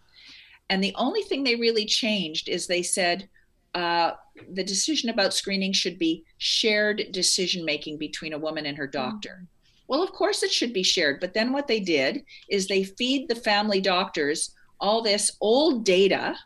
[0.69, 3.29] And the only thing they really changed is they said
[3.75, 4.11] uh,
[4.51, 9.41] the decision about screening should be shared decision making between a woman and her doctor.
[9.43, 9.58] Mm-hmm.
[9.89, 11.19] Well, of course it should be shared.
[11.19, 16.37] But then what they did is they feed the family doctors all this old data.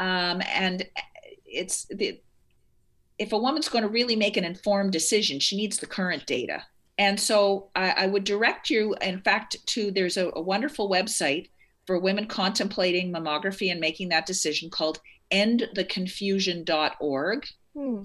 [0.00, 0.84] Um, and
[1.46, 2.20] it's the,
[3.18, 6.64] if a woman's going to really make an informed decision, she needs the current data.
[6.98, 11.50] And so I, I would direct you, in fact, to there's a, a, wonderful website
[11.86, 14.98] for women contemplating mammography and making that decision called
[15.30, 17.46] endtheconfusion.org.
[17.74, 18.02] Hmm.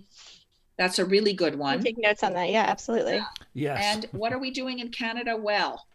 [0.82, 1.78] That's a really good one.
[1.78, 2.50] I'll take notes on that.
[2.50, 3.22] Yeah, absolutely.
[3.54, 3.80] Yes.
[3.84, 5.38] And what are we doing in Canada?
[5.38, 5.86] Well,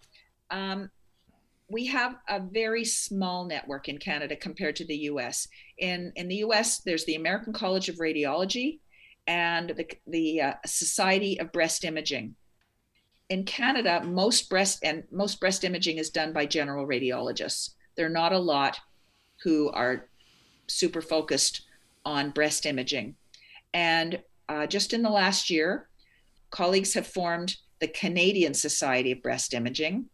[0.53, 0.90] um,
[1.68, 5.49] we have a very small network in Canada compared to the US.
[5.79, 8.79] In, in the US, there's the American College of Radiology,
[9.27, 12.37] and the, the uh, Society of Breast Imaging.
[13.29, 17.70] In Canada, most breast and most breast imaging is done by general radiologists.
[17.96, 18.79] There are not a lot
[19.42, 20.07] who are
[20.68, 21.62] super focused
[22.05, 23.16] on breast imaging.
[23.75, 25.88] And uh, just in the last year,
[26.51, 30.07] colleagues have formed the Canadian Society of Breast Imaging.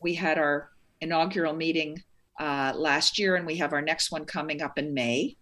[0.00, 0.70] We had our
[1.00, 2.02] inaugural meeting
[2.40, 5.36] uh, last year, and we have our next one coming up in May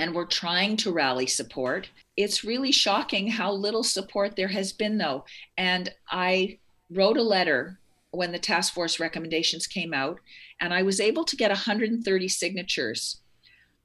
[0.00, 1.90] and we're trying to rally support.
[2.16, 5.26] It's really shocking how little support there has been, though.
[5.58, 6.58] And I
[6.90, 7.78] wrote a letter
[8.10, 10.18] when the task force recommendations came out,
[10.58, 13.20] and I was able to get 130 signatures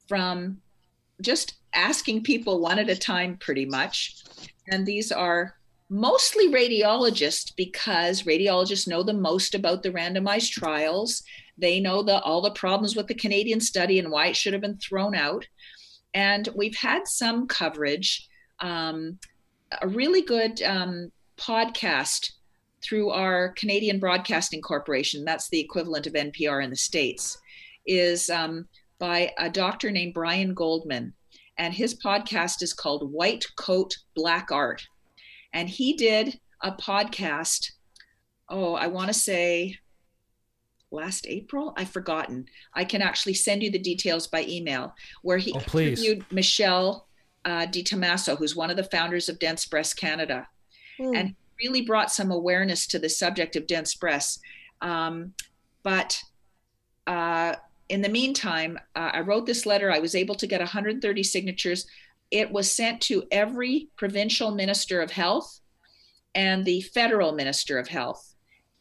[0.08, 0.62] from
[1.20, 4.24] just asking people one at a time, pretty much.
[4.68, 5.54] And these are
[5.88, 11.22] mostly radiologists because radiologists know the most about the randomized trials.
[11.56, 14.62] They know the, all the problems with the Canadian study and why it should have
[14.62, 15.46] been thrown out.
[16.14, 18.26] And we've had some coverage.
[18.60, 19.18] Um,
[19.82, 22.32] a really good um, podcast
[22.82, 25.24] through our Canadian Broadcasting Corporation.
[25.24, 27.38] That's the equivalent of NPR in the States.
[27.86, 28.66] Is um,
[28.98, 31.12] by a doctor named Brian Goldman,
[31.58, 34.86] and his podcast is called White Coat Black Art.
[35.52, 37.72] And he did a podcast.
[38.48, 39.78] Oh, I want to say
[40.90, 41.72] last April.
[41.76, 42.46] I've forgotten.
[42.74, 47.06] I can actually send you the details by email where he oh, interviewed Michelle
[47.44, 50.46] uh, DiTommaso, who's one of the founders of Dense Breast Canada,
[50.98, 51.16] mm.
[51.16, 54.40] and really brought some awareness to the subject of dense breasts.
[54.82, 55.32] Um,
[55.82, 56.20] but
[57.06, 57.54] uh,
[57.88, 59.90] in the meantime, uh, I wrote this letter.
[59.90, 61.86] I was able to get 130 signatures.
[62.30, 65.60] It was sent to every provincial minister of health
[66.34, 68.34] and the federal minister of health.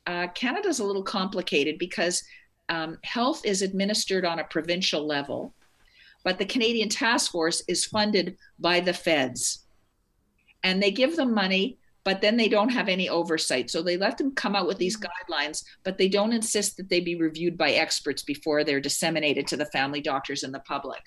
[0.07, 2.23] Uh, Canada's a little complicated because
[2.69, 5.53] um, health is administered on a provincial level,
[6.23, 9.65] but the Canadian Task Force is funded by the feds.
[10.63, 13.69] And they give them money, but then they don't have any oversight.
[13.69, 15.33] So they let them come out with these mm-hmm.
[15.33, 19.57] guidelines, but they don't insist that they be reviewed by experts before they're disseminated to
[19.57, 21.01] the family doctors and the public.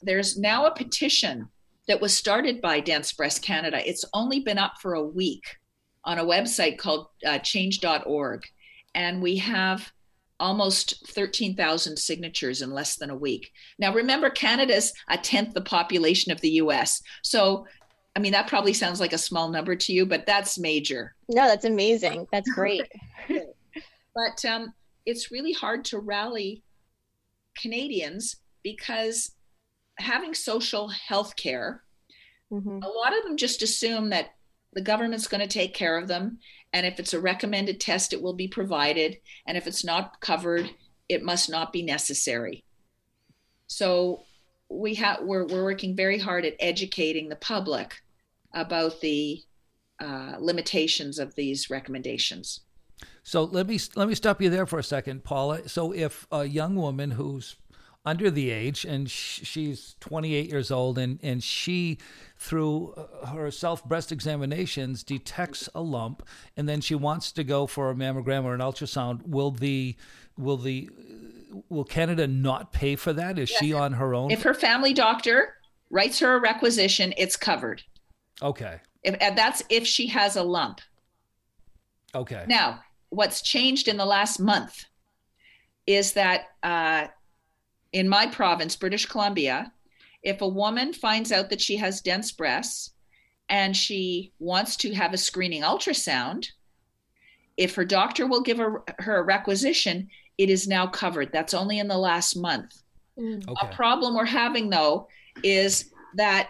[0.00, 1.48] There's now a petition
[1.86, 3.86] that was started by Dense Breast Canada.
[3.88, 5.44] It's only been up for a week
[6.04, 8.42] on a website called uh, change.org.
[8.94, 9.92] And we have
[10.40, 13.52] almost 13,000 signatures in less than a week.
[13.78, 17.00] Now, remember, Canada's a tenth the population of the US.
[17.22, 17.66] So,
[18.14, 21.14] I mean, that probably sounds like a small number to you, but that's major.
[21.28, 22.26] No, that's amazing.
[22.30, 22.82] That's great.
[23.28, 24.74] but um,
[25.06, 26.62] it's really hard to rally
[27.60, 29.32] Canadians because
[29.98, 31.82] having social health care,
[32.52, 32.82] mm-hmm.
[32.82, 34.34] a lot of them just assume that
[34.74, 36.38] the government's going to take care of them.
[36.72, 39.18] And if it's a recommended test, it will be provided.
[39.46, 40.70] And if it's not covered,
[41.08, 42.64] it must not be necessary.
[43.66, 44.22] So
[44.72, 48.02] we have we're, we're working very hard at educating the public
[48.54, 49.42] about the
[50.00, 52.60] uh, limitations of these recommendations.
[53.22, 55.68] So let me let me stop you there for a second, Paula.
[55.68, 57.56] So if a young woman who's
[58.04, 61.98] under the age, and she's 28 years old, and, and she,
[62.36, 67.66] through uh, her self breast examinations, detects a lump, and then she wants to go
[67.66, 69.26] for a mammogram or an ultrasound.
[69.26, 69.96] Will the
[70.36, 70.90] will the
[71.68, 73.38] will Canada not pay for that?
[73.38, 73.60] Is yes.
[73.60, 74.30] she on her own?
[74.30, 75.54] If her family doctor
[75.90, 77.82] writes her a requisition, it's covered.
[78.40, 78.80] Okay.
[79.02, 80.80] If, and that's if she has a lump.
[82.14, 82.44] Okay.
[82.48, 82.80] Now,
[83.10, 84.84] what's changed in the last month
[85.86, 87.06] is that uh,
[87.92, 89.72] in my province, British Columbia,
[90.22, 92.94] if a woman finds out that she has dense breasts
[93.48, 96.46] and she wants to have a screening ultrasound,
[97.56, 101.30] if her doctor will give her, her a requisition, it is now covered.
[101.32, 102.82] That's only in the last month.
[103.18, 103.46] Mm.
[103.48, 103.66] Okay.
[103.66, 105.08] A problem we're having though
[105.42, 106.48] is that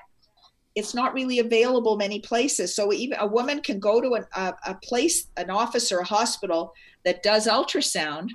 [0.74, 2.74] it's not really available many places.
[2.74, 6.04] So even a woman can go to an, a, a place, an office or a
[6.04, 6.72] hospital
[7.04, 8.30] that does ultrasound,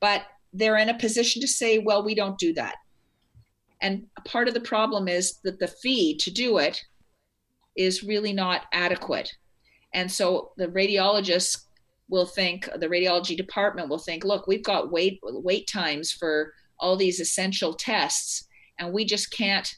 [0.00, 0.22] but
[0.52, 2.76] they're in a position to say, well, we don't do that.
[3.82, 6.80] And part of the problem is that the fee to do it
[7.76, 9.30] is really not adequate.
[9.92, 11.65] And so the radiologists
[12.08, 16.96] will think, the radiology department will think, look, we've got wait wait times for all
[16.96, 18.46] these essential tests,
[18.78, 19.74] and we just can't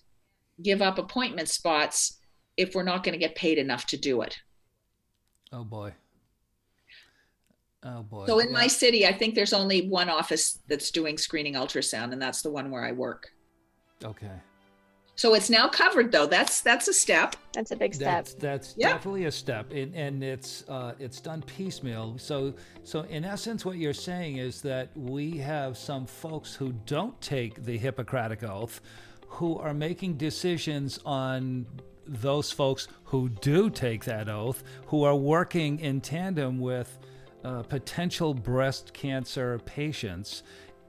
[0.62, 2.18] give up appointment spots
[2.57, 4.37] if we're not going to get paid enough to do it.
[5.53, 5.95] Oh boy.
[7.85, 8.26] Oh boy.
[8.26, 8.53] So in yeah.
[8.53, 12.51] my city, I think there's only one office that's doing screening ultrasound, and that's the
[12.51, 13.29] one where I work.
[14.05, 14.33] Okay.
[15.19, 16.27] So it's now covered, though.
[16.27, 17.35] That's that's a step.
[17.53, 18.07] That's a big step.
[18.07, 18.93] That's, that's yeah.
[18.93, 22.19] definitely a step, and, and it's uh, it's done piecemeal.
[22.19, 22.55] So
[22.85, 27.64] so in essence, what you're saying is that we have some folks who don't take
[27.64, 28.81] the Hippocratic oath,
[29.27, 31.66] who are making decisions on
[32.07, 36.97] those folks who do take that oath, who are working in tandem with
[37.43, 40.45] uh, potential breast cancer patients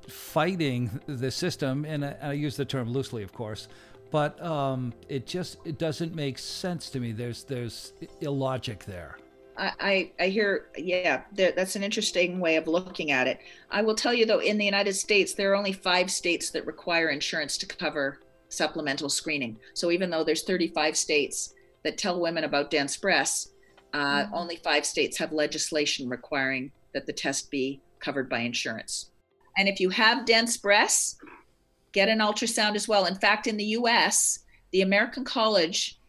[0.08, 3.68] fighting the system, and I, I use the term loosely, of course,
[4.12, 7.12] but um, it just it doesn't make sense to me.
[7.12, 9.18] There's there's illogic there.
[9.62, 13.42] I, I hear, yeah, that's an interesting way of looking at it.
[13.70, 16.66] I will tell you though, in the United States, there are only five states that
[16.66, 19.60] require insurance to cover supplemental screening.
[19.74, 23.52] So even though there's 35 states that tell women about dense breasts,
[23.94, 24.34] uh, mm-hmm.
[24.34, 29.12] Only five states have legislation requiring that the test be covered by insurance.
[29.58, 31.18] And if you have dense breasts,
[31.92, 33.06] get an ultrasound as well.
[33.06, 34.40] In fact, in the US,
[34.72, 36.00] the American College,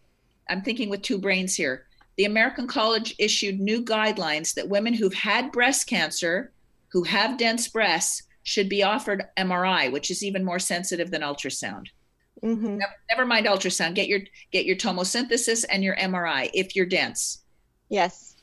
[0.48, 5.14] I'm thinking with two brains here, the American College issued new guidelines that women who've
[5.14, 6.52] had breast cancer,
[6.88, 11.86] who have dense breasts, should be offered MRI, which is even more sensitive than ultrasound.
[12.42, 12.78] Mm-hmm.
[12.78, 13.94] Never, never, mind ultrasound.
[13.94, 14.20] Get your
[14.50, 17.42] get your tomosynthesis and your MRI if you're dense.
[17.90, 18.34] Yes.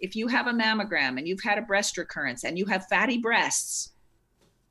[0.00, 3.18] If you have a mammogram and you've had a breast recurrence and you have fatty
[3.18, 3.91] breasts,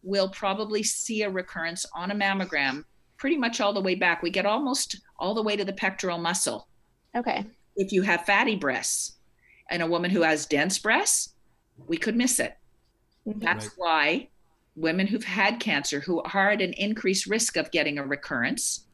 [0.04, 2.84] we'll probably see a recurrence on a mammogram
[3.18, 4.24] pretty much all the way back.
[4.24, 6.68] We get almost all the way to the pectoral muscle.
[7.16, 7.45] Okay.
[7.76, 9.18] If you have fatty breasts
[9.70, 11.36] and a woman who has dense breasts,
[11.88, 12.58] we could miss it.
[13.28, 13.39] Mm-hmm.
[13.39, 13.74] That's right.
[13.78, 14.30] why
[14.76, 18.86] women who've had cancer who are at an increased risk of getting a recurrence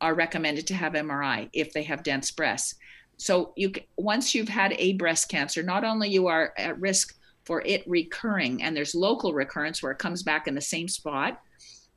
[0.00, 2.74] are recommended to have MRI if they have dense breasts.
[3.16, 7.17] So you once you've had a breast cancer, not only you are at risk
[7.48, 11.40] for it recurring and there's local recurrence where it comes back in the same spot,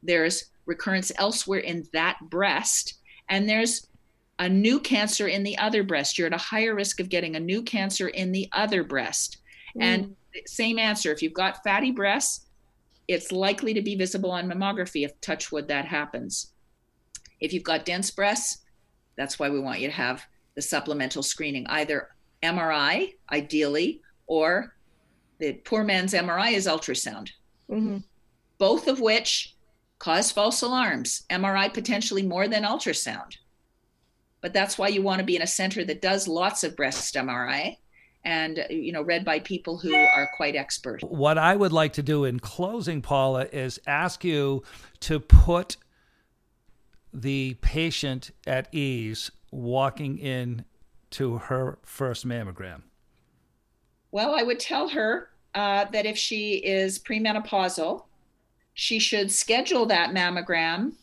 [0.01, 2.93] there's recurrence elsewhere in that breast
[3.27, 3.87] and there's
[4.39, 6.17] a new cancer in the other breast.
[6.17, 9.39] You're at a higher risk of getting a new cancer in the other breast.
[9.77, 9.83] Mm.
[9.83, 12.45] And same answer if you've got fatty breasts,
[13.09, 16.53] it's likely to be visible on mammography if touchwood that happens.
[17.41, 18.59] If you've got dense breasts,
[19.17, 20.25] that's why we want you to have
[20.55, 22.07] the supplemental screening, either
[22.41, 24.73] MRI, ideally, or
[25.41, 27.31] the poor man's MRI is ultrasound.
[27.69, 27.97] Mm-hmm.
[28.59, 29.55] Both of which
[29.97, 31.23] cause false alarms.
[31.31, 33.37] MRI potentially more than ultrasound.
[34.39, 37.15] But that's why you want to be in a center that does lots of breast
[37.15, 37.77] MRI
[38.23, 41.01] and you know read by people who are quite expert.
[41.01, 44.63] What I would like to do in closing Paula is ask you
[45.01, 45.77] to put
[47.11, 50.65] the patient at ease walking in
[51.11, 52.83] to her first mammogram.
[54.11, 58.03] Well, I would tell her uh, that if she is premenopausal,
[58.73, 60.93] she should schedule that mammogram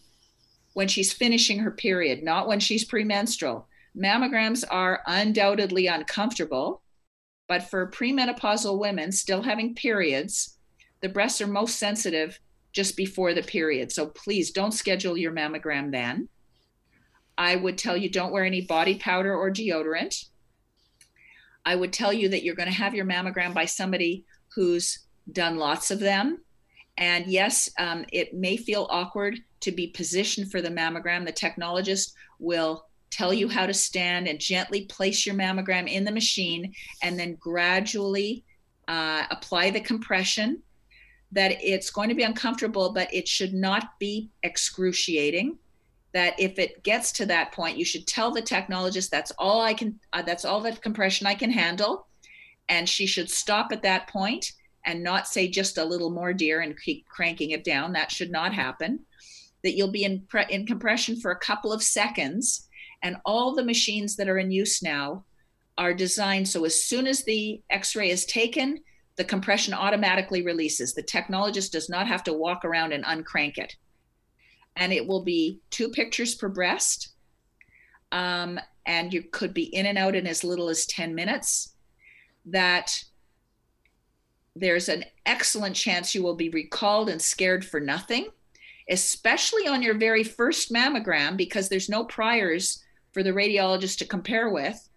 [0.75, 3.67] when she's finishing her period, not when she's premenstrual.
[3.97, 6.83] Mammograms are undoubtedly uncomfortable
[7.49, 10.59] but for premenopausal women still having periods,
[11.01, 12.39] the breasts are most sensitive
[12.73, 13.91] just before the period.
[13.91, 16.29] So please don't schedule your mammogram then.
[17.39, 20.27] I would tell you don't wear any body powder or deodorant.
[21.65, 25.01] I would tell you that you're going to have your mammogram by somebody who's
[25.33, 26.41] done lots of them.
[26.97, 31.25] And yes, um, it may feel awkward to be positioned for the mammogram.
[31.25, 36.13] The technologist will tell you how to stand and gently place your mammogram in the
[36.13, 36.73] machine
[37.03, 38.45] and then gradually
[38.87, 40.63] uh, apply the compression
[41.33, 45.59] that it's going to be uncomfortable but it should not be excruciating
[46.13, 49.75] that if it gets to that point you should tell the technologist that's all i
[49.75, 52.07] can uh, that's all the compression i can handle
[52.69, 54.53] and she should stop at that point
[54.85, 58.31] and not say just a little more dear and keep cranking it down that should
[58.31, 59.01] not happen
[59.65, 62.69] that you'll be in, pre- in compression for a couple of seconds
[63.03, 65.25] and all the machines that are in use now
[65.77, 68.81] are designed so as soon as the x ray is taken,
[69.17, 70.95] the compression automatically releases.
[70.95, 73.75] The technologist does not have to walk around and uncrank it.
[74.77, 77.11] And it will be two pictures per breast.
[78.13, 81.75] Um, and you could be in and out in as little as 10 minutes.
[82.51, 82.97] That
[84.57, 88.29] there's an excellent chance you will be recalled and scared for nothing,
[88.89, 92.83] especially on your very first mammogram, because there's no priors
[93.13, 94.89] for the radiologist to compare with.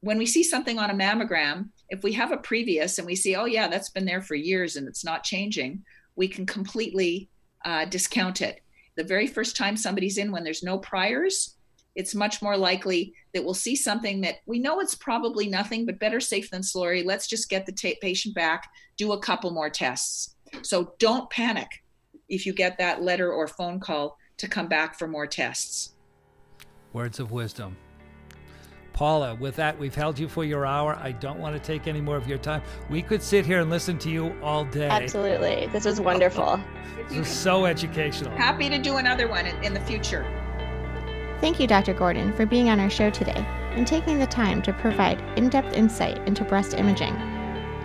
[0.00, 3.34] When we see something on a mammogram, if we have a previous and we see,
[3.34, 5.82] oh, yeah, that's been there for years and it's not changing,
[6.14, 7.28] we can completely
[7.64, 8.60] uh, discount it.
[8.96, 11.56] The very first time somebody's in when there's no priors,
[11.98, 15.98] it's much more likely that we'll see something that we know it's probably nothing, but
[15.98, 17.02] better safe than sorry.
[17.02, 20.36] Let's just get the t- patient back, do a couple more tests.
[20.62, 21.82] So don't panic
[22.28, 25.94] if you get that letter or phone call to come back for more tests.
[26.92, 27.76] Words of wisdom.
[28.92, 30.96] Paula, with that, we've held you for your hour.
[31.02, 32.62] I don't want to take any more of your time.
[32.88, 34.88] We could sit here and listen to you all day.
[34.88, 35.66] Absolutely.
[35.72, 36.60] This was wonderful.
[37.08, 38.36] this was so educational.
[38.36, 40.24] Happy to do another one in, in the future.
[41.40, 41.94] Thank you, Dr.
[41.94, 45.72] Gordon, for being on our show today and taking the time to provide in depth
[45.72, 47.14] insight into breast imaging.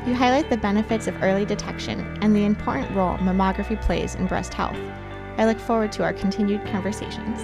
[0.08, 4.54] You highlight the benefits of early detection and the important role mammography plays in breast
[4.54, 4.78] health.
[5.38, 7.40] I look forward to our continued conversations.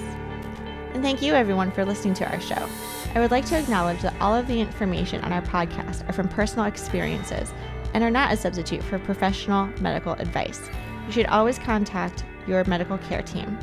[0.94, 2.68] And thank you, everyone, for listening to our show.
[3.14, 6.28] I would like to acknowledge that all of the information on our podcast are from
[6.28, 7.54] personal experiences
[7.94, 10.70] and are not a substitute for professional medical advice.
[11.06, 13.58] You should always contact your medical care team.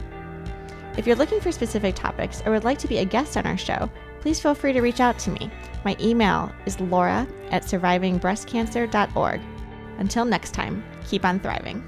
[0.97, 3.59] If you're looking for specific topics or would like to be a guest on our
[3.59, 3.91] show,
[4.21, 5.51] please feel free to reach out to me.
[5.85, 9.41] My email is laura at survivingbreastcancer.org.
[9.99, 11.85] Until next time, keep on thriving.